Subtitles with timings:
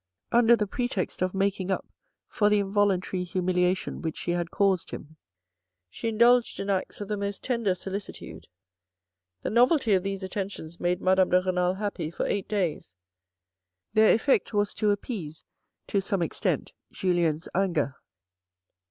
[0.31, 1.85] Under the pretext of making up
[2.27, 5.15] for the involuntary humiliation which she had caused him,
[5.91, 8.47] she indulged in acts of the most tender solicitude.
[9.43, 12.95] The novelty of these attentions made Madame de Renal happy for eight days.
[13.93, 15.43] Their effect was to appease
[15.85, 17.95] to some extent Julien's anger.